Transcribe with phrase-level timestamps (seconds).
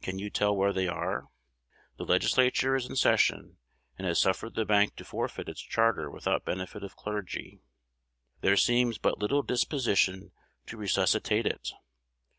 [0.00, 1.28] Can you tell where they are?
[1.98, 3.58] The Legislature is in session,
[3.98, 7.60] and has suffered the bank to forfeit its charter without benefit of clergy.
[8.40, 10.32] There seems but little disposition
[10.64, 11.68] to resuscitate it.